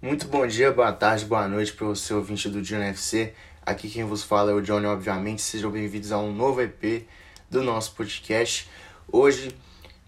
Muito 0.00 0.28
bom 0.28 0.46
dia, 0.46 0.70
boa 0.70 0.92
tarde, 0.92 1.24
boa 1.24 1.48
noite 1.48 1.72
para 1.72 1.88
você 1.88 2.14
ouvinte 2.14 2.48
do 2.48 2.62
Johnny 2.62 2.84
FC. 2.84 3.34
Aqui 3.66 3.90
quem 3.90 4.04
vos 4.04 4.22
fala 4.22 4.52
é 4.52 4.54
o 4.54 4.62
Johnny, 4.62 4.86
obviamente. 4.86 5.42
Sejam 5.42 5.72
bem-vindos 5.72 6.12
a 6.12 6.18
um 6.18 6.32
novo 6.32 6.62
EP 6.62 7.04
do 7.50 7.64
nosso 7.64 7.96
podcast. 7.96 8.70
Hoje 9.10 9.52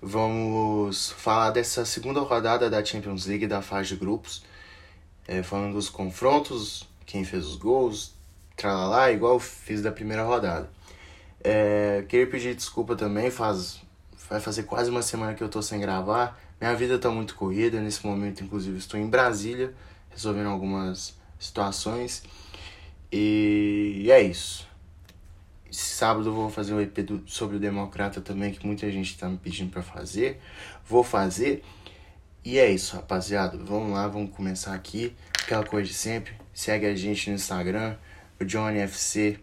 vamos 0.00 1.10
falar 1.10 1.50
dessa 1.50 1.84
segunda 1.84 2.20
rodada 2.20 2.70
da 2.70 2.84
Champions 2.84 3.26
League 3.26 3.48
da 3.48 3.62
fase 3.62 3.88
de 3.88 3.96
grupos, 3.96 4.44
é, 5.26 5.42
falando 5.42 5.72
dos 5.72 5.88
confrontos, 5.88 6.88
quem 7.04 7.24
fez 7.24 7.44
os 7.44 7.56
gols, 7.56 8.14
tralala, 8.56 9.10
igual 9.10 9.40
fiz 9.40 9.82
da 9.82 9.90
primeira 9.90 10.22
rodada. 10.22 10.70
É, 11.42 12.04
queria 12.08 12.28
pedir 12.28 12.54
desculpa 12.54 12.94
também, 12.94 13.28
faz, 13.28 13.80
vai 14.30 14.40
fazer 14.40 14.62
quase 14.62 14.88
uma 14.88 15.02
semana 15.02 15.34
que 15.34 15.42
eu 15.42 15.48
tô 15.48 15.60
sem 15.60 15.78
gravar 15.78 16.38
minha 16.60 16.74
vida 16.76 16.96
está 16.96 17.08
muito 17.10 17.34
corrida, 17.36 17.80
nesse 17.80 18.06
momento, 18.06 18.44
inclusive, 18.44 18.76
estou 18.76 19.00
em 19.00 19.06
Brasília, 19.06 19.72
resolvendo 20.10 20.48
algumas 20.48 21.16
situações. 21.38 22.22
E 23.10 24.08
é 24.10 24.20
isso. 24.20 24.68
Sábado 25.70 26.28
eu 26.28 26.34
vou 26.34 26.50
fazer 26.50 26.74
um 26.74 26.80
EP 26.80 26.98
do, 26.98 27.22
sobre 27.26 27.56
o 27.56 27.60
Democrata 27.60 28.20
também, 28.20 28.52
que 28.52 28.66
muita 28.66 28.90
gente 28.92 29.10
está 29.10 29.26
me 29.26 29.38
pedindo 29.38 29.70
para 29.70 29.82
fazer. 29.82 30.38
Vou 30.86 31.02
fazer. 31.02 31.64
E 32.44 32.58
é 32.58 32.70
isso, 32.70 32.94
rapaziada. 32.94 33.56
Vamos 33.56 33.92
lá, 33.94 34.06
vamos 34.06 34.30
começar 34.36 34.74
aqui. 34.74 35.16
Aquela 35.42 35.64
coisa 35.64 35.88
de 35.88 35.94
sempre. 35.94 36.34
Segue 36.52 36.84
a 36.84 36.94
gente 36.94 37.30
no 37.30 37.36
Instagram, 37.36 37.96
o 38.38 38.46
JohnnyFC. 38.46 39.40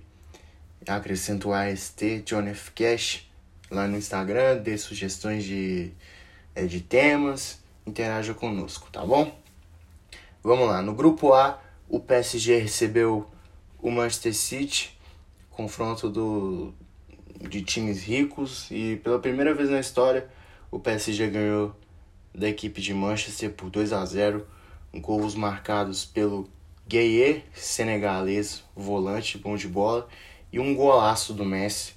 Acrescenta 0.87 1.47
o 1.47 1.53
AST, 1.53 2.23
JohnnyFCash, 2.25 3.26
lá 3.69 3.87
no 3.87 3.97
Instagram. 3.97 4.57
Dê 4.57 4.77
sugestões 4.77 5.43
de 5.43 5.91
é, 6.57 6.65
de 6.65 6.81
temas, 6.81 7.59
interaja 7.85 8.33
conosco, 8.33 8.89
tá 8.91 9.05
bom? 9.05 9.31
Vamos 10.43 10.67
lá, 10.67 10.81
no 10.81 10.95
grupo 10.95 11.33
A, 11.33 11.61
o 11.87 11.99
PSG 11.99 12.57
recebeu 12.57 13.27
o 13.79 13.91
Manchester 13.91 14.33
City, 14.33 14.97
confronto 15.51 16.09
do, 16.09 16.73
de 17.47 17.61
times 17.61 18.01
ricos, 18.01 18.67
e 18.71 18.95
pela 19.03 19.19
primeira 19.19 19.53
vez 19.53 19.69
na 19.69 19.79
história, 19.79 20.27
o 20.71 20.79
PSG 20.79 21.27
ganhou 21.27 21.75
da 22.33 22.49
equipe 22.49 22.81
de 22.81 22.91
Manchester 22.91 23.51
por 23.51 23.69
2 23.69 23.93
a 23.93 24.03
0 24.03 24.47
gols 24.95 25.35
marcados 25.35 26.05
pelo 26.05 26.49
Gueye, 26.87 27.43
senegalês, 27.53 28.63
volante, 28.75 29.37
bom 29.37 29.55
de 29.55 29.67
bola, 29.67 30.07
e 30.51 30.59
um 30.59 30.73
golaço 30.73 31.33
do 31.33 31.45
Messi. 31.45 31.93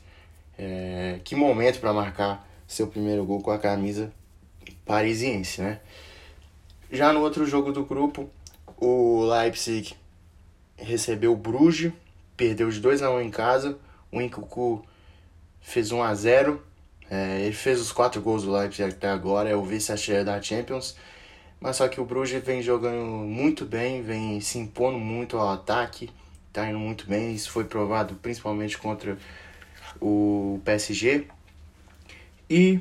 É, 0.62 1.20
que 1.25 1.34
momento 1.34 1.80
para 1.80 1.91
marcar 1.91 2.47
seu 2.69 2.86
primeiro 2.86 3.25
gol 3.25 3.41
com 3.41 3.50
a 3.50 3.58
camisa 3.58 4.12
parisiense, 4.84 5.62
né? 5.62 5.80
Já 6.92 7.14
no 7.14 7.20
outro 7.20 7.47
jogo 7.47 7.72
do 7.72 7.83
grupo, 7.83 8.28
o 8.77 9.25
Leipzig 9.25 9.94
recebeu 10.77 11.33
o 11.33 11.36
Bruges, 11.36 11.94
perdeu 12.36 12.69
de 12.69 12.78
2 12.78 13.00
a 13.00 13.11
1 13.11 13.22
em 13.22 13.30
casa, 13.30 13.78
o 14.12 14.20
Incucu 14.20 14.84
fez 15.62 15.92
1 15.92 16.02
a 16.02 16.14
0. 16.14 16.62
É, 17.11 17.41
ele 17.41 17.55
fez 17.55 17.80
os 17.80 17.91
quatro 17.91 18.20
gols 18.20 18.42
do 18.42 18.52
Leipzig 18.52 18.83
até 18.83 19.08
agora, 19.08 19.48
é 19.48 19.56
o 19.56 19.62
vice-artilheiro 19.62 20.27
da 20.27 20.42
Champions. 20.42 20.95
Mas 21.58 21.77
só 21.77 21.89
que 21.89 22.02
o 22.02 22.05
Bruges 22.05 22.45
vem 22.45 22.61
jogando 22.61 23.02
muito 23.02 23.64
bem, 23.64 24.02
vem 24.02 24.41
se 24.42 24.58
impondo 24.58 24.98
muito 24.98 25.39
ao 25.39 25.48
ataque, 25.48 26.11
tá 26.52 26.69
indo 26.69 26.78
muito 26.78 27.06
bem. 27.06 27.34
Isso 27.34 27.50
foi 27.50 27.64
provado 27.64 28.14
principalmente 28.17 28.77
contra 28.77 29.17
o 30.00 30.60
PSG. 30.64 31.27
E 32.48 32.80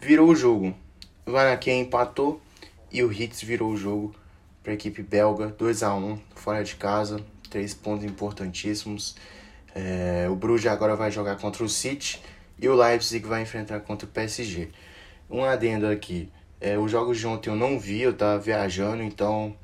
virou 0.00 0.28
o 0.28 0.36
jogo. 0.36 0.74
Vanaken 1.24 1.82
empatou 1.82 2.40
e 2.90 3.02
o 3.02 3.12
Hits 3.12 3.42
virou 3.42 3.70
o 3.70 3.76
jogo 3.76 4.14
para 4.62 4.72
a 4.72 4.74
equipe 4.74 5.02
belga, 5.02 5.48
2 5.48 5.82
a 5.82 5.94
1 5.94 6.18
fora 6.34 6.62
de 6.62 6.76
casa, 6.76 7.24
três 7.48 7.74
pontos 7.74 8.04
importantíssimos. 8.04 9.16
É, 9.74 10.26
o 10.30 10.36
Bruges 10.36 10.66
agora 10.66 10.96
vai 10.96 11.10
jogar 11.10 11.36
contra 11.36 11.62
o 11.62 11.68
City 11.68 12.20
e 12.58 12.68
o 12.68 12.74
Leipzig 12.74 13.26
vai 13.26 13.42
enfrentar 13.42 13.80
contra 13.80 14.06
o 14.06 14.10
PSG. 14.10 14.68
Um 15.30 15.44
adendo 15.44 15.86
aqui, 15.86 16.30
é, 16.60 16.78
os 16.78 16.90
jogos 16.90 17.18
de 17.18 17.26
ontem 17.26 17.50
eu 17.50 17.56
não 17.56 17.78
vi, 17.78 18.02
eu 18.02 18.10
estava 18.10 18.38
viajando, 18.38 19.02
então 19.02 19.54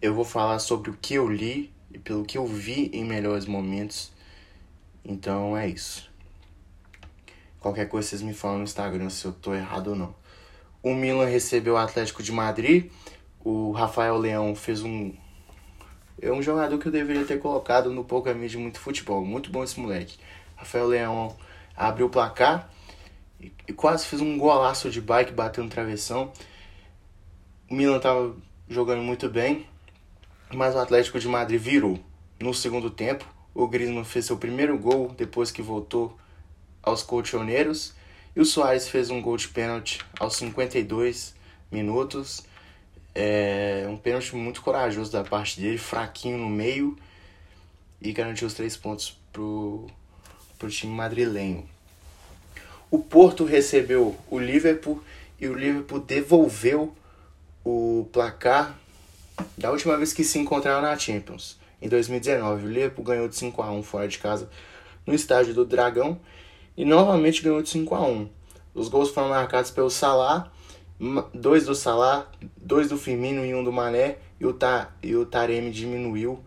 eu 0.00 0.14
vou 0.14 0.24
falar 0.24 0.58
sobre 0.58 0.90
o 0.90 0.98
que 1.00 1.14
eu 1.14 1.28
li 1.28 1.72
e 1.92 1.98
pelo 1.98 2.24
que 2.24 2.36
eu 2.36 2.46
vi 2.46 2.90
em 2.92 3.04
melhores 3.04 3.46
momentos. 3.46 4.12
Então 5.04 5.56
é 5.56 5.68
isso. 5.68 6.10
Qualquer 7.60 7.88
coisa 7.88 8.08
vocês 8.08 8.22
me 8.22 8.32
falam 8.34 8.58
no 8.58 8.64
Instagram 8.64 9.10
se 9.10 9.24
eu 9.24 9.32
tô 9.32 9.54
errado 9.54 9.88
ou 9.88 9.96
não. 9.96 10.14
O 10.82 10.94
Milan 10.94 11.26
recebeu 11.26 11.74
o 11.74 11.78
Atlético 11.78 12.22
de 12.22 12.32
Madrid. 12.32 12.90
O 13.42 13.72
Rafael 13.72 14.16
Leão 14.16 14.54
fez 14.54 14.82
um. 14.82 15.12
É 16.20 16.30
um 16.30 16.42
jogador 16.42 16.78
que 16.78 16.88
eu 16.88 16.92
deveria 16.92 17.24
ter 17.24 17.38
colocado 17.38 17.90
no 17.90 18.04
Pouca 18.04 18.32
Mídia 18.34 18.58
Muito 18.58 18.78
Futebol. 18.78 19.24
Muito 19.24 19.50
bom 19.50 19.64
esse 19.64 19.80
moleque. 19.80 20.18
Rafael 20.56 20.86
Leão 20.86 21.36
abriu 21.76 22.06
o 22.06 22.10
placar 22.10 22.70
e 23.66 23.72
quase 23.72 24.06
fez 24.06 24.22
um 24.22 24.38
golaço 24.38 24.90
de 24.90 25.00
bike, 25.00 25.32
bateu 25.32 25.64
no 25.64 25.70
travessão. 25.70 26.32
O 27.70 27.74
Milan 27.74 27.96
estava 27.96 28.34
jogando 28.68 29.02
muito 29.02 29.28
bem, 29.28 29.66
mas 30.52 30.74
o 30.74 30.78
Atlético 30.78 31.18
de 31.18 31.28
Madrid 31.28 31.60
virou. 31.60 31.98
No 32.40 32.52
segundo 32.52 32.90
tempo, 32.90 33.26
o 33.54 33.68
Griezmann 33.68 34.04
fez 34.04 34.26
seu 34.26 34.36
primeiro 34.36 34.76
gol 34.76 35.14
depois 35.16 35.50
que 35.50 35.62
voltou 35.62 36.18
aos 36.82 37.02
colchoneiros 37.02 37.94
e 38.34 38.40
o 38.40 38.44
Soares 38.44 38.88
fez 38.88 39.10
um 39.10 39.22
gol 39.22 39.36
de 39.36 39.48
pênalti 39.48 40.00
aos 40.18 40.36
52 40.36 41.34
minutos. 41.70 42.42
É 43.14 43.86
um 43.88 43.96
pênalti 43.96 44.34
muito 44.34 44.60
corajoso 44.60 45.12
da 45.12 45.22
parte 45.22 45.60
dele, 45.60 45.78
fraquinho 45.78 46.36
no 46.36 46.48
meio 46.48 46.98
e 48.02 48.12
garantiu 48.12 48.48
os 48.48 48.54
três 48.54 48.76
pontos 48.76 49.16
pro, 49.32 49.86
pro 50.58 50.68
time 50.68 50.92
madrilenho. 50.92 51.68
O 52.90 52.98
Porto 52.98 53.44
recebeu 53.44 54.16
o 54.28 54.38
Liverpool 54.38 55.02
e 55.40 55.46
o 55.46 55.54
Liverpool 55.54 56.00
devolveu 56.00 56.94
o 57.64 58.08
placar 58.12 58.76
da 59.56 59.70
última 59.70 59.96
vez 59.96 60.12
que 60.12 60.24
se 60.24 60.38
encontraram 60.38 60.82
na 60.82 60.96
Champions, 60.98 61.58
em 61.84 61.88
2019. 61.88 62.64
O 62.64 62.68
Liverpool 62.68 63.04
ganhou 63.04 63.28
de 63.28 63.36
5 63.36 63.62
a 63.62 63.70
1 63.70 63.82
fora 63.82 64.08
de 64.08 64.18
casa 64.18 64.48
no 65.06 65.14
estádio 65.14 65.52
do 65.52 65.66
Dragão 65.66 66.18
e 66.74 66.84
novamente 66.84 67.42
ganhou 67.42 67.62
de 67.62 67.68
5 67.68 67.94
a 67.94 68.02
1. 68.02 68.28
Os 68.74 68.88
gols 68.88 69.10
foram 69.10 69.28
marcados 69.28 69.70
pelo 69.70 69.90
Salah, 69.90 70.50
dois 71.32 71.66
do 71.66 71.74
Salah, 71.74 72.26
dois 72.56 72.88
do 72.88 72.96
Firmino 72.96 73.44
e 73.44 73.54
um 73.54 73.62
do 73.62 73.70
Mané, 73.70 74.16
e 74.40 74.46
o, 74.46 74.52
Ta, 74.52 74.92
e 75.02 75.14
o 75.14 75.26
Taremi 75.26 75.70
diminuiu 75.70 76.42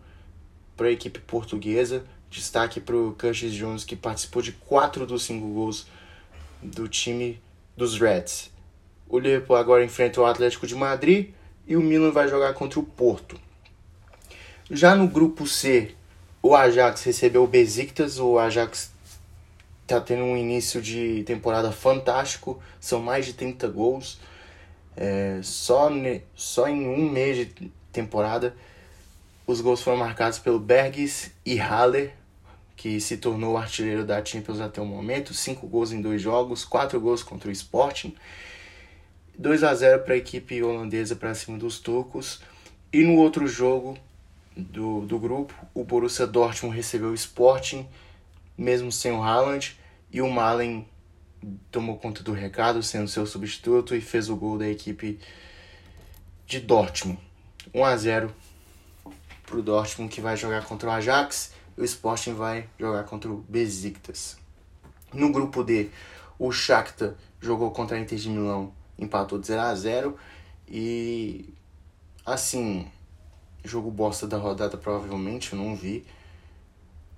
para 0.76 0.88
a 0.88 0.90
equipe 0.92 1.20
portuguesa. 1.20 2.04
Destaque 2.28 2.78
para 2.78 2.94
o 2.94 3.14
Curtis 3.18 3.54
Jones, 3.54 3.84
que 3.84 3.96
participou 3.96 4.42
de 4.42 4.52
quatro 4.52 5.06
dos 5.06 5.22
cinco 5.22 5.46
gols 5.46 5.86
do 6.62 6.86
time 6.86 7.40
dos 7.74 7.98
Reds. 7.98 8.50
O 9.08 9.18
Liverpool 9.18 9.56
agora 9.56 9.82
enfrenta 9.82 10.20
o 10.20 10.26
Atlético 10.26 10.66
de 10.66 10.74
Madrid 10.74 11.30
e 11.66 11.74
o 11.74 11.80
Milan 11.80 12.10
vai 12.10 12.28
jogar 12.28 12.52
contra 12.52 12.78
o 12.78 12.82
Porto. 12.82 13.40
Já 14.70 14.94
no 14.94 15.08
grupo 15.08 15.46
C, 15.46 15.94
o 16.42 16.54
Ajax 16.54 17.02
recebeu 17.02 17.42
o 17.42 17.46
Besiktas, 17.46 18.18
o 18.18 18.38
Ajax 18.38 18.92
tá 19.86 19.98
tendo 19.98 20.24
um 20.24 20.36
início 20.36 20.82
de 20.82 21.24
temporada 21.24 21.72
fantástico, 21.72 22.60
são 22.78 23.00
mais 23.00 23.24
de 23.24 23.32
30 23.32 23.66
gols. 23.68 24.20
É, 24.94 25.40
só, 25.42 25.88
ne, 25.88 26.20
só 26.34 26.68
em 26.68 26.86
um 26.86 27.10
mês 27.10 27.38
de 27.38 27.72
temporada, 27.90 28.54
os 29.46 29.62
gols 29.62 29.80
foram 29.80 29.96
marcados 29.96 30.38
pelo 30.38 30.58
Bergs 30.58 31.32
e 31.46 31.56
Haller, 31.56 32.12
que 32.76 33.00
se 33.00 33.16
tornou 33.16 33.54
o 33.54 33.56
artilheiro 33.56 34.04
da 34.04 34.22
Champions 34.22 34.60
até 34.60 34.82
o 34.82 34.84
momento. 34.84 35.32
Cinco 35.32 35.66
gols 35.66 35.92
em 35.92 36.02
dois 36.02 36.20
jogos, 36.20 36.66
quatro 36.66 37.00
gols 37.00 37.22
contra 37.22 37.48
o 37.48 37.52
Sporting. 37.52 38.14
2 39.38 39.64
a 39.64 39.74
0 39.74 40.02
para 40.02 40.12
a 40.12 40.18
equipe 40.18 40.62
holandesa 40.62 41.16
para 41.16 41.34
cima 41.34 41.56
dos 41.56 41.78
turcos. 41.78 42.42
E 42.92 43.02
no 43.02 43.14
outro 43.14 43.46
jogo 43.48 43.96
do, 44.58 45.06
do 45.06 45.18
grupo, 45.18 45.54
o 45.72 45.84
Borussia 45.84 46.26
Dortmund 46.26 46.76
recebeu 46.76 47.10
o 47.10 47.14
Sporting 47.14 47.88
mesmo 48.58 48.90
sem 48.90 49.12
o 49.12 49.22
Haaland, 49.22 49.78
e 50.10 50.20
o 50.20 50.28
Malen 50.28 50.88
tomou 51.70 51.96
conta 51.96 52.24
do 52.24 52.32
recado, 52.32 52.82
sendo 52.82 53.06
seu 53.06 53.24
substituto, 53.24 53.94
e 53.94 54.00
fez 54.00 54.28
o 54.28 54.34
gol 54.34 54.58
da 54.58 54.68
equipe 54.68 55.20
de 56.44 56.58
Dortmund. 56.58 57.20
1 57.72 57.84
a 57.84 57.96
0 57.96 58.34
para 59.46 59.56
o 59.56 59.62
Dortmund, 59.62 60.12
que 60.12 60.20
vai 60.20 60.36
jogar 60.36 60.64
contra 60.64 60.88
o 60.88 60.92
Ajax, 60.92 61.52
o 61.76 61.84
Sporting 61.84 62.34
vai 62.34 62.68
jogar 62.78 63.04
contra 63.04 63.30
o 63.30 63.44
Besiktas. 63.48 64.36
No 65.12 65.30
grupo 65.30 65.62
D, 65.62 65.90
o 66.36 66.50
Shakhtar 66.50 67.14
jogou 67.40 67.70
contra 67.70 67.96
a 67.96 68.00
Inter 68.00 68.18
de 68.18 68.28
Milão, 68.28 68.72
empatou 68.98 69.38
de 69.38 69.46
0 69.46 69.60
a 69.60 69.74
0 69.74 70.16
e 70.66 71.54
assim, 72.26 72.90
jogo 73.68 73.90
bosta 73.90 74.26
da 74.26 74.36
rodada 74.36 74.76
provavelmente, 74.76 75.52
eu 75.52 75.58
não 75.58 75.76
vi. 75.76 76.04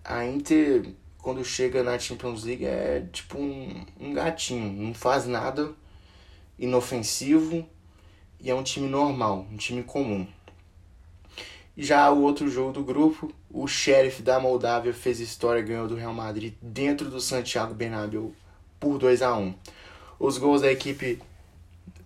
A 0.04 0.24
Inter 0.24 0.94
quando 1.22 1.44
chega 1.44 1.82
na 1.82 1.98
Champions 1.98 2.44
League 2.44 2.64
é 2.64 3.06
tipo 3.12 3.38
um, 3.38 3.84
um 4.00 4.12
gatinho, 4.12 4.72
não 4.72 4.94
faz 4.94 5.26
nada 5.26 5.72
inofensivo 6.58 7.66
e 8.40 8.50
é 8.50 8.54
um 8.54 8.62
time 8.62 8.88
normal, 8.88 9.46
um 9.50 9.56
time 9.56 9.82
comum. 9.82 10.26
Já 11.76 12.10
o 12.10 12.22
outro 12.22 12.48
jogo 12.48 12.72
do 12.72 12.84
grupo, 12.84 13.32
o 13.50 13.66
Sheriff 13.66 14.22
da 14.22 14.40
Moldávia 14.40 14.92
fez 14.92 15.20
história 15.20 15.62
ganhou 15.62 15.88
do 15.88 15.94
Real 15.94 16.12
Madrid 16.12 16.54
dentro 16.60 17.08
do 17.08 17.20
Santiago 17.20 17.74
Bernabéu 17.74 18.34
por 18.78 18.98
2 18.98 19.22
a 19.22 19.34
1 19.36 19.54
Os 20.18 20.36
gols 20.36 20.62
da 20.62 20.70
equipe 20.70 21.20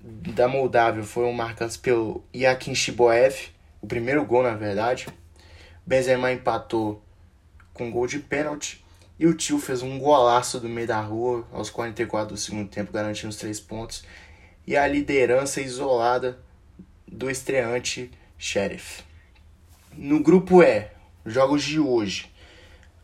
da 0.00 0.46
Moldávia 0.46 1.02
foram 1.02 1.32
marcados 1.32 1.76
pelo 1.76 2.22
Yakin 2.34 2.74
Shiboev, 2.74 3.53
o 3.84 3.86
primeiro 3.86 4.24
gol 4.24 4.42
na 4.42 4.54
verdade. 4.54 5.06
Benzema 5.86 6.32
empatou 6.32 7.02
com 7.74 7.90
gol 7.90 8.06
de 8.06 8.18
pênalti. 8.18 8.82
E 9.18 9.26
o 9.26 9.34
Tio 9.34 9.58
fez 9.58 9.82
um 9.82 9.98
golaço 9.98 10.58
do 10.58 10.70
meio 10.70 10.86
da 10.86 11.00
rua 11.02 11.46
aos 11.52 11.68
44 11.68 12.34
do 12.34 12.40
segundo 12.40 12.68
tempo, 12.68 12.90
garantindo 12.90 13.28
os 13.28 13.36
três 13.36 13.60
pontos. 13.60 14.02
E 14.66 14.74
a 14.74 14.88
liderança 14.88 15.60
isolada 15.60 16.38
do 17.06 17.30
estreante 17.30 18.10
Sheriff. 18.38 19.02
No 19.92 20.20
grupo 20.20 20.62
E, 20.62 20.88
jogos 21.26 21.62
de 21.62 21.78
hoje. 21.78 22.32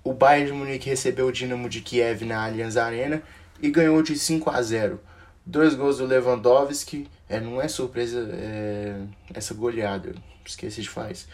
O 0.02 0.14
Bayern 0.14 0.46
de 0.46 0.52
Munique 0.54 0.88
recebeu 0.88 1.26
o 1.26 1.32
Dinamo 1.32 1.68
de 1.68 1.82
Kiev 1.82 2.24
na 2.24 2.42
Allianz 2.42 2.78
Arena 2.78 3.22
e 3.60 3.70
ganhou 3.70 4.02
de 4.02 4.18
5 4.18 4.48
a 4.48 4.62
0. 4.62 4.98
Dois 5.44 5.74
gols 5.74 5.98
do 5.98 6.06
Lewandowski. 6.06 7.06
É, 7.28 7.38
não 7.38 7.60
é 7.60 7.68
surpresa 7.68 8.28
é, 8.32 9.02
essa 9.34 9.52
goleada, 9.52 10.14
esqueci 10.50 10.82
de 10.82 10.88
faz. 10.88 11.26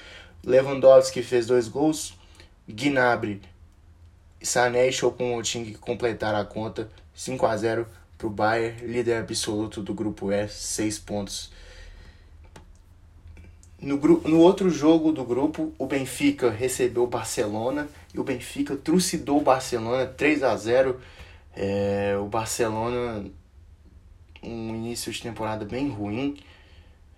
Lewandowski 0.44 1.22
fez 1.22 1.46
dois 1.46 1.68
gols. 1.68 2.14
Gnabry, 2.68 3.40
Sané 4.42 4.88
e 4.88 4.92
Choupo-Moting 4.92 5.74
completaram 5.74 6.38
a 6.38 6.44
conta 6.44 6.90
5 7.14 7.46
a 7.46 7.56
0 7.56 7.86
para 8.18 8.26
o 8.26 8.30
Bayern, 8.30 8.86
líder 8.86 9.20
absoluto 9.20 9.82
do 9.82 9.94
grupo 9.94 10.32
E, 10.32 10.48
6 10.48 10.98
pontos. 11.00 11.50
No, 13.80 13.96
no 13.96 14.40
outro 14.40 14.70
jogo 14.70 15.12
do 15.12 15.24
grupo, 15.24 15.72
o 15.78 15.86
Benfica 15.86 16.50
recebeu 16.50 17.04
o 17.04 17.06
Barcelona 17.06 17.88
e 18.14 18.18
o 18.18 18.24
Benfica 18.24 18.74
trucidou 18.74 19.38
o 19.38 19.42
Barcelona 19.42 20.06
3 20.06 20.42
a 20.42 20.56
0 20.56 20.98
é, 21.54 22.16
O 22.18 22.26
Barcelona, 22.26 23.26
um 24.42 24.74
início 24.74 25.12
de 25.12 25.22
temporada 25.22 25.64
bem 25.64 25.88
ruim. 25.88 26.36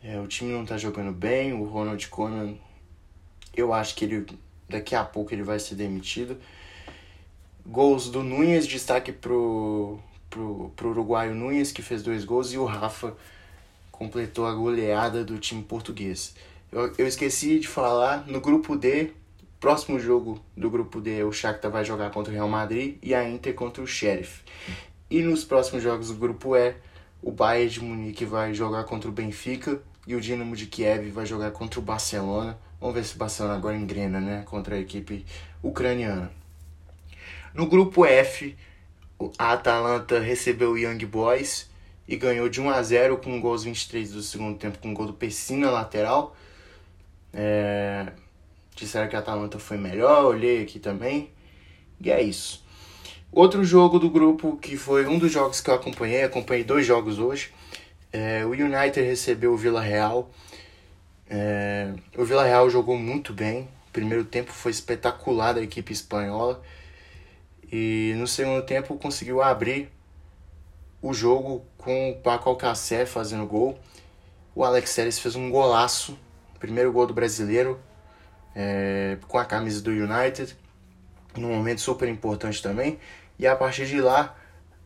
É, 0.02 0.18
o 0.18 0.26
time 0.26 0.52
não 0.52 0.62
está 0.62 0.76
jogando 0.76 1.12
bem. 1.12 1.52
O 1.52 1.64
Ronald 1.64 2.06
Koeman, 2.08 2.58
eu 3.56 3.72
acho 3.72 3.94
que 3.94 4.04
ele 4.04 4.26
daqui 4.68 4.94
a 4.94 5.04
pouco 5.04 5.32
ele 5.32 5.42
vai 5.42 5.58
ser 5.58 5.74
demitido. 5.74 6.36
Gols 7.66 8.10
do 8.10 8.22
Nunes, 8.22 8.66
destaque 8.66 9.12
pro, 9.12 9.98
pro, 10.28 10.72
pro 10.76 10.90
uruguaio 10.90 11.34
Nunes, 11.34 11.72
que 11.72 11.82
fez 11.82 12.02
dois 12.02 12.24
gols, 12.24 12.52
e 12.52 12.58
o 12.58 12.64
Rafa 12.64 13.16
completou 13.90 14.46
a 14.46 14.54
goleada 14.54 15.24
do 15.24 15.38
time 15.38 15.62
português. 15.62 16.34
Eu, 16.70 16.92
eu 16.98 17.06
esqueci 17.06 17.58
de 17.58 17.66
falar, 17.66 18.26
no 18.26 18.40
grupo 18.40 18.76
D, 18.76 19.10
próximo 19.58 19.98
jogo 19.98 20.42
do 20.56 20.70
grupo 20.70 21.00
D, 21.00 21.24
o 21.24 21.32
Shakhtar 21.32 21.70
vai 21.70 21.84
jogar 21.84 22.10
contra 22.10 22.30
o 22.30 22.34
Real 22.34 22.48
Madrid 22.48 22.96
e 23.02 23.14
a 23.14 23.28
Inter 23.28 23.54
contra 23.54 23.82
o 23.82 23.86
Sheriff. 23.86 24.42
E 25.10 25.22
nos 25.22 25.44
próximos 25.44 25.82
jogos 25.82 26.08
do 26.08 26.14
grupo 26.14 26.54
E, 26.54 26.74
o 27.22 27.30
Bayern 27.30 27.70
de 27.70 27.82
Munique 27.82 28.24
vai 28.24 28.54
jogar 28.54 28.84
contra 28.84 29.08
o 29.08 29.12
Benfica 29.12 29.80
e 30.06 30.14
o 30.14 30.20
Dinamo 30.20 30.56
de 30.56 30.66
Kiev 30.66 31.10
vai 31.10 31.26
jogar 31.26 31.50
contra 31.50 31.80
o 31.80 31.82
Barcelona. 31.82 32.58
Vamos 32.80 32.94
ver 32.94 33.04
se 33.04 33.14
o 33.14 33.18
Barcelona 33.18 33.56
agora 33.56 33.76
engrena, 33.76 34.20
né, 34.20 34.42
contra 34.46 34.76
a 34.76 34.78
equipe 34.78 35.26
ucraniana. 35.62 36.30
No 37.52 37.66
grupo 37.66 38.04
F, 38.06 38.56
a 39.36 39.52
Atalanta 39.52 40.20
recebeu 40.20 40.72
o 40.72 40.78
Young 40.78 41.04
Boys 41.06 41.68
e 42.06 42.16
ganhou 42.16 42.48
de 42.48 42.60
1 42.60 42.70
a 42.70 42.82
0 42.82 43.18
com 43.18 43.40
gols 43.40 43.64
23 43.64 44.12
do 44.12 44.22
segundo 44.22 44.56
tempo 44.56 44.78
com 44.78 44.94
gol 44.94 45.06
do 45.06 45.12
Pessina 45.12 45.70
lateral. 45.70 46.36
É... 47.32 48.12
Disseram 48.74 49.08
que 49.08 49.16
a 49.16 49.18
Atalanta 49.18 49.58
foi 49.58 49.76
melhor, 49.76 50.24
olhei 50.24 50.62
aqui 50.62 50.78
também. 50.78 51.30
E 52.00 52.10
é 52.10 52.22
isso. 52.22 52.64
Outro 53.30 53.62
jogo 53.62 53.98
do 53.98 54.08
grupo 54.08 54.56
que 54.56 54.76
foi 54.76 55.06
um 55.06 55.18
dos 55.18 55.30
jogos 55.30 55.60
que 55.60 55.68
eu 55.68 55.74
acompanhei, 55.74 56.24
acompanhei 56.24 56.64
dois 56.64 56.86
jogos 56.86 57.18
hoje. 57.18 57.52
É... 58.12 58.44
o 58.44 58.50
United 58.50 59.00
recebeu 59.00 59.52
o 59.52 59.56
Vila 59.56 59.80
Real. 59.80 60.30
É... 61.28 61.92
o 62.16 62.24
Vila 62.24 62.44
Real 62.44 62.70
jogou 62.70 62.96
muito 62.96 63.32
bem. 63.32 63.68
O 63.88 63.92
primeiro 63.92 64.24
tempo 64.24 64.50
foi 64.50 64.70
espetacular 64.72 65.52
da 65.52 65.62
equipe 65.62 65.92
espanhola. 65.92 66.62
E 67.70 68.14
no 68.16 68.26
segundo 68.26 68.62
tempo 68.62 68.96
conseguiu 68.96 69.42
abrir 69.42 69.90
o 71.02 71.12
jogo 71.12 71.64
com 71.76 72.10
o 72.10 72.14
Paco 72.16 72.48
Alcacer 72.48 73.06
fazendo 73.06 73.46
gol. 73.46 73.78
O 74.54 74.64
Alex 74.64 74.94
Telles 74.94 75.18
fez 75.18 75.36
um 75.36 75.50
golaço, 75.50 76.18
primeiro 76.58 76.92
gol 76.92 77.06
do 77.06 77.14
brasileiro, 77.14 77.78
é, 78.54 79.18
com 79.28 79.38
a 79.38 79.44
camisa 79.44 79.80
do 79.80 79.90
United, 79.90 80.56
num 81.38 81.54
momento 81.54 81.80
super 81.80 82.08
importante 82.08 82.62
também. 82.62 82.98
E 83.38 83.46
a 83.46 83.54
partir 83.54 83.86
de 83.86 84.00
lá, 84.00 84.36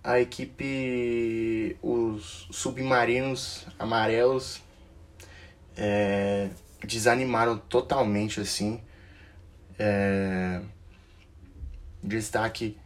a 0.05 0.21
equipe, 0.21 1.77
os 1.83 2.49
submarinos 2.51 3.67
amarelos, 3.79 4.63
é, 5.77 6.51
desanimaram 6.85 7.57
totalmente 7.59 8.41
assim. 8.41 8.81
É, 9.79 10.61
Destaque 12.03 12.77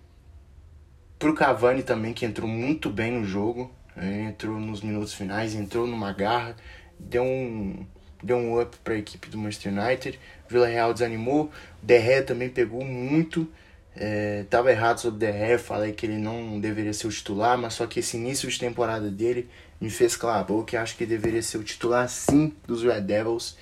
pro 1.18 1.34
Cavani 1.34 1.82
também, 1.82 2.12
que 2.12 2.26
entrou 2.26 2.48
muito 2.48 2.90
bem 2.90 3.10
no 3.10 3.24
jogo. 3.24 3.74
Né? 3.96 4.24
Entrou 4.28 4.60
nos 4.60 4.82
minutos 4.82 5.14
finais, 5.14 5.54
entrou 5.54 5.86
numa 5.86 6.12
garra, 6.12 6.54
deu 6.98 7.24
um, 7.24 7.86
deu 8.22 8.36
um 8.36 8.60
up 8.60 8.76
para 8.84 8.94
a 8.94 8.98
equipe 8.98 9.28
do 9.28 9.38
Manchester 9.38 9.72
United. 9.72 10.18
Vila 10.48 10.66
Real 10.66 10.92
desanimou. 10.92 11.50
Derré 11.82 12.22
também 12.22 12.48
pegou 12.48 12.84
muito. 12.84 13.48
É, 13.94 14.44
tava 14.50 14.70
errado 14.70 14.98
sobre 14.98 15.20
Derré, 15.20 15.56
falei 15.56 15.92
que 15.92 16.04
ele 16.04 16.18
não 16.18 16.60
deveria 16.60 16.92
ser 16.92 17.06
o 17.06 17.10
titular, 17.10 17.56
mas 17.56 17.74
só 17.74 17.86
que 17.86 18.00
esse 18.00 18.18
início 18.18 18.46
de 18.48 18.58
temporada 18.58 19.10
dele 19.10 19.48
me 19.80 19.88
fez 19.88 20.16
calar 20.16 20.40
a 20.40 20.44
boca. 20.44 20.80
Acho 20.80 20.96
que 20.96 21.06
deveria 21.06 21.42
ser 21.42 21.58
o 21.58 21.64
titular 21.64 22.08
sim 22.08 22.52
dos 22.66 22.82
Red 22.82 23.02
Devils. 23.02 23.56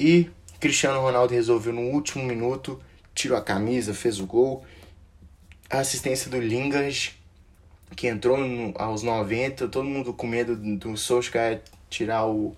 E 0.00 0.28
Cristiano 0.58 1.00
Ronaldo 1.00 1.32
resolveu 1.32 1.72
no 1.72 1.82
último 1.82 2.24
minuto 2.24 2.80
tirou 3.16 3.36
a 3.36 3.40
camisa, 3.40 3.94
fez 3.94 4.20
o 4.20 4.26
gol. 4.26 4.64
A 5.68 5.78
assistência 5.78 6.30
do 6.30 6.38
Lingard, 6.38 7.18
que 7.96 8.06
entrou 8.06 8.36
no, 8.36 8.72
aos 8.76 9.02
90, 9.02 9.66
todo 9.68 9.84
mundo 9.84 10.12
com 10.12 10.26
medo 10.26 10.54
do 10.54 10.96
Solskjaer 10.96 11.62
tirar 11.88 12.26
o, 12.26 12.54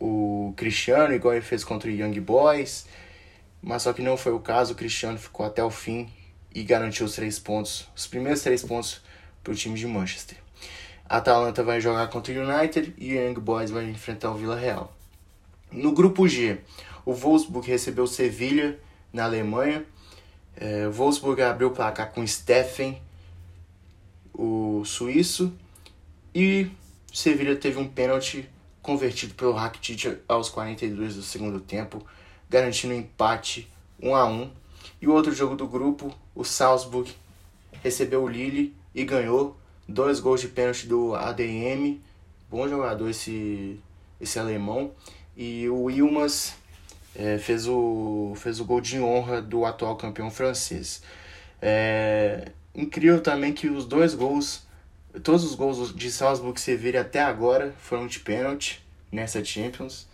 o 0.00 0.54
Cristiano, 0.56 1.14
igual 1.14 1.34
ele 1.34 1.42
fez 1.42 1.62
contra 1.62 1.88
o 1.88 1.92
Young 1.92 2.18
Boys. 2.20 2.86
Mas 3.62 3.82
só 3.82 3.92
que 3.92 4.00
não 4.00 4.16
foi 4.16 4.32
o 4.32 4.40
caso, 4.40 4.72
o 4.72 4.76
Cristiano 4.76 5.18
ficou 5.18 5.44
até 5.44 5.62
o 5.62 5.70
fim 5.70 6.08
e 6.54 6.62
garantiu 6.62 7.04
os 7.04 7.14
três 7.14 7.38
pontos, 7.38 7.86
os 7.94 8.06
primeiros 8.06 8.42
três 8.42 8.62
pontos 8.62 9.02
para 9.44 9.52
o 9.52 9.56
time 9.56 9.78
de 9.78 9.86
Manchester. 9.86 10.38
A 11.08 11.18
Atalanta 11.18 11.62
vai 11.62 11.80
jogar 11.80 12.08
contra 12.08 12.32
o 12.32 12.48
United 12.48 12.94
e 12.96 13.14
o 13.14 13.20
Young 13.20 13.40
Boys 13.40 13.70
vai 13.70 13.84
enfrentar 13.84 14.30
o 14.30 14.34
Vila 14.34 14.56
Real. 14.56 14.96
No 15.70 15.92
grupo 15.92 16.26
G, 16.26 16.58
o 17.04 17.12
Wolfsburg 17.12 17.66
recebeu 17.66 18.04
o 18.04 18.08
Sevilha 18.08 18.78
na 19.12 19.24
Alemanha. 19.24 19.84
É, 20.56 20.88
Wolfsburg 20.88 21.42
abriu 21.42 21.68
o 21.68 21.72
placar 21.72 22.12
com 22.12 22.26
Steffen, 22.26 23.00
o 24.32 24.82
suíço, 24.84 25.52
e 26.34 26.70
Sevilla 27.12 27.56
teve 27.56 27.78
um 27.78 27.88
pênalti 27.88 28.48
convertido 28.82 29.34
pelo 29.34 29.52
Rakitic 29.52 30.18
aos 30.28 30.48
42 30.48 31.16
do 31.16 31.22
segundo 31.22 31.60
tempo, 31.60 32.04
garantindo 32.48 32.94
um 32.94 32.98
empate 32.98 33.70
1 34.02 34.14
a 34.14 34.26
1. 34.26 34.50
E 35.00 35.08
o 35.08 35.12
outro 35.12 35.32
jogo 35.32 35.56
do 35.56 35.66
grupo, 35.66 36.14
o 36.34 36.44
Salzburg 36.44 37.14
recebeu 37.82 38.22
o 38.22 38.28
Lille 38.28 38.74
e 38.94 39.04
ganhou 39.04 39.56
dois 39.88 40.20
gols 40.20 40.40
de 40.40 40.48
pênalti 40.48 40.86
do 40.86 41.14
ADM, 41.14 42.00
bom 42.50 42.68
jogador 42.68 43.08
esse 43.08 43.80
esse 44.20 44.38
alemão, 44.38 44.92
e 45.36 45.68
o 45.68 45.90
Ilmas 45.90 46.54
é, 47.16 47.38
fez, 47.38 47.66
o, 47.66 48.34
fez 48.36 48.60
o 48.60 48.64
gol 48.64 48.80
de 48.80 49.00
honra 49.00 49.40
do 49.40 49.64
atual 49.64 49.96
campeão 49.96 50.30
francês. 50.30 51.02
É 51.62 52.52
incrível 52.74 53.20
também 53.20 53.52
que 53.52 53.68
os 53.68 53.86
dois 53.86 54.14
gols, 54.14 54.62
todos 55.22 55.44
os 55.44 55.54
gols 55.54 55.94
de 55.94 56.10
Salzburg 56.10 56.54
que 56.54 56.60
você 56.60 56.76
viram 56.76 57.00
até 57.00 57.20
agora 57.20 57.74
foram 57.78 58.06
de 58.06 58.20
pênalti 58.20 58.84
nessa 59.10 59.44
Champions. 59.44 60.08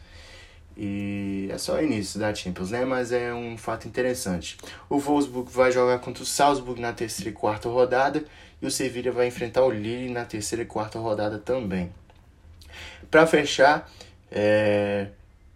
E 0.77 1.49
é 1.51 1.57
só 1.57 1.77
o 1.77 1.83
início 1.83 2.21
da 2.21 2.35
Champions, 2.35 2.71
né? 2.71 2.85
Mas 2.85 3.11
é 3.11 3.33
um 3.33 3.57
fato 3.57 3.89
interessante. 3.89 4.59
O 4.91 4.99
Wolfsburg 4.99 5.51
vai 5.51 5.73
jogar 5.73 5.99
contra 6.01 6.23
o 6.23 6.27
Salzburg 6.27 6.81
na 6.81 6.93
terceira 6.93 7.31
e 7.31 7.33
quarta 7.33 7.69
rodada. 7.69 8.25
E 8.61 8.67
o 8.67 8.71
Sevilla 8.71 9.11
vai 9.11 9.27
enfrentar 9.27 9.65
o 9.65 9.71
Lille 9.71 10.11
na 10.11 10.25
terceira 10.25 10.63
e 10.63 10.67
quarta 10.67 10.99
rodada 10.99 11.39
também. 11.39 11.91
Para 13.11 13.27
fechar, 13.27 13.91
é... 14.31 15.09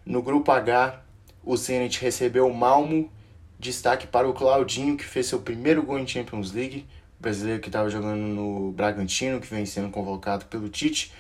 no 0.07 0.23
grupo 0.23 0.51
H, 0.53 1.03
o 1.45 1.55
Zenit 1.57 2.01
recebeu 2.01 2.47
o 2.47 2.55
Malmo. 2.55 3.11
Destaque 3.59 4.07
para 4.07 4.27
o 4.27 4.33
Claudinho, 4.33 4.97
que 4.97 5.05
fez 5.05 5.27
seu 5.27 5.41
primeiro 5.41 5.83
gol 5.83 5.99
em 5.99 6.07
Champions 6.07 6.51
League. 6.51 6.87
Brasileiro 7.21 7.61
que 7.61 7.69
estava 7.69 7.91
jogando 7.91 8.21
no 8.21 8.73
Bragantino, 8.73 9.41
que 9.41 9.47
vem 9.47 9.67
sendo 9.67 9.91
convocado 9.91 10.47
pelo 10.47 10.69
Tite. 10.69 11.13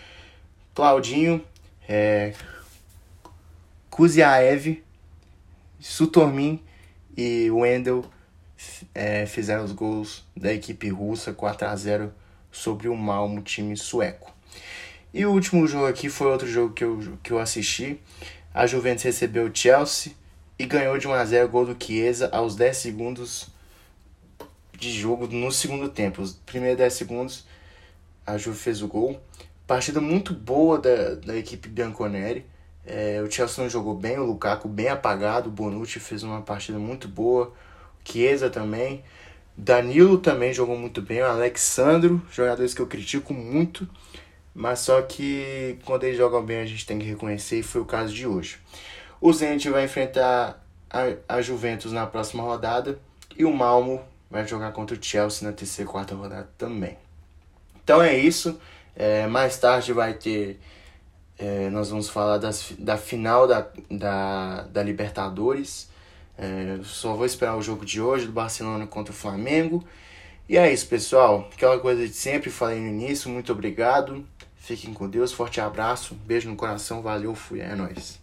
Claudinho, 0.75 1.45
é, 1.87 2.33
Kuziaev, 3.91 4.83
Sutormin 5.79 6.63
e 7.17 7.51
Wendel 7.51 8.05
é, 8.95 9.27
fizeram 9.27 9.65
os 9.65 9.73
gols 9.73 10.25
da 10.35 10.53
equipe 10.53 10.89
russa 10.89 11.33
4 11.35 11.69
a 11.69 11.77
0 11.77 12.15
sobre 12.51 12.89
o 12.89 12.97
Malmo, 12.97 13.43
time 13.43 13.77
sueco. 13.77 14.33
E 15.13 15.27
o 15.27 15.33
último 15.33 15.67
jogo 15.67 15.87
aqui 15.87 16.09
foi 16.09 16.29
outro 16.29 16.49
jogo 16.49 16.73
que 16.73 16.85
eu, 16.85 17.19
que 17.23 17.31
eu 17.31 17.39
assisti. 17.39 18.01
A 18.55 18.67
Juventus 18.67 19.05
recebeu 19.05 19.47
o 19.47 19.55
Chelsea 19.55 20.13
e 20.59 20.65
ganhou 20.65 20.97
de 20.99 21.09
1 21.09 21.13
a 21.13 21.25
0 21.25 21.49
gol 21.49 21.67
do 21.67 21.85
Chiesa 21.85 22.29
aos 22.33 22.57
10 22.57 22.77
segundos 22.77 23.49
de 24.81 24.91
jogo 24.91 25.29
no 25.29 25.53
segundo 25.53 25.89
tempo. 25.89 26.23
Os 26.23 26.33
primeiros 26.33 26.79
10 26.79 26.93
segundos 26.93 27.47
a 28.27 28.39
Juve 28.39 28.59
fez 28.59 28.83
o 28.83 28.89
gol. 28.89 29.21
Partida 29.67 30.01
muito 30.01 30.35
boa 30.35 30.79
da, 30.79 31.15
da 31.15 31.37
equipe 31.37 31.69
Bianconeri. 31.69 32.45
É, 32.85 33.23
o 33.23 33.31
Chelsea 33.31 33.63
não 33.63 33.71
jogou 33.71 33.95
bem, 33.95 34.19
o 34.19 34.25
Lukaku 34.25 34.67
bem 34.67 34.89
apagado, 34.89 35.49
o 35.49 35.53
Bonucci 35.53 36.01
fez 36.01 36.23
uma 36.23 36.41
partida 36.41 36.79
muito 36.79 37.07
boa, 37.07 37.53
o 38.05 38.11
Chiesa 38.11 38.49
também. 38.49 39.05
Danilo 39.57 40.19
também 40.19 40.53
jogou 40.53 40.77
muito 40.77 41.03
bem, 41.03 41.21
o 41.21 41.27
Alexandro, 41.27 42.23
jogadores 42.33 42.73
que 42.73 42.81
eu 42.81 42.87
critico 42.87 43.35
muito, 43.35 43.87
mas 44.55 44.81
só 44.81 45.03
que 45.03 45.79
quando 45.85 46.05
eles 46.05 46.17
jogam 46.17 46.43
bem 46.43 46.61
a 46.61 46.67
gente 46.67 46.87
tem 46.87 46.99
que 46.99 47.05
reconhecer 47.05 47.59
e 47.59 47.63
foi 47.63 47.83
o 47.83 47.85
caso 47.85 48.15
de 48.15 48.27
hoje. 48.27 48.59
O 49.21 49.33
Zenit 49.33 49.69
vai 49.69 49.85
enfrentar 49.85 50.65
a, 50.89 51.37
a 51.37 51.43
Juventus 51.43 51.93
na 51.93 52.07
próxima 52.07 52.43
rodada 52.43 52.99
e 53.37 53.45
o 53.45 53.53
Malmo 53.53 54.01
vai 54.31 54.47
jogar 54.47 54.73
contra 54.73 54.97
o 54.97 55.03
Chelsea 55.03 55.49
na 55.49 55.55
terceira 55.55 55.91
e 55.91 55.93
quarta 55.93 56.15
rodada 56.15 56.49
também. 56.57 56.97
Então 57.83 58.01
é 58.01 58.17
isso. 58.17 58.61
É, 58.95 59.27
mais 59.27 59.59
tarde 59.59 59.93
vai 59.93 60.15
ter. 60.15 60.61
É, 61.39 61.69
nós 61.71 61.91
vamos 61.91 62.09
falar 62.09 62.39
das, 62.39 62.73
da 62.79 62.97
final 62.97 63.47
da, 63.47 63.67
da, 63.91 64.63
da 64.63 64.83
Libertadores. 64.83 65.91
É, 66.39 66.79
só 66.85 67.15
vou 67.15 67.27
esperar 67.27 67.57
o 67.57 67.63
jogo 67.63 67.85
de 67.85 68.01
hoje 68.01 68.27
do 68.27 68.33
Barcelona 68.33 68.87
contra 68.87 69.13
o 69.13 69.17
Flamengo. 69.17 69.85
E 70.49 70.57
é 70.57 70.73
isso, 70.73 70.87
pessoal. 70.87 71.49
Aquela 71.53 71.79
coisa 71.79 72.07
de 72.07 72.13
sempre, 72.13 72.51
falei 72.51 72.81
no 72.81 72.89
início. 72.89 73.31
Muito 73.31 73.53
obrigado. 73.53 74.25
Fiquem 74.57 74.93
com 74.93 75.09
Deus. 75.09 75.33
Forte 75.33 75.61
abraço. 75.61 76.15
Beijo 76.15 76.49
no 76.49 76.57
coração. 76.57 77.03
Valeu. 77.03 77.35
Fui. 77.35 77.61
É 77.61 77.75
nóis. 77.75 78.21